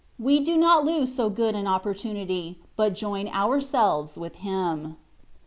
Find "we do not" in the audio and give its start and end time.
0.17-0.83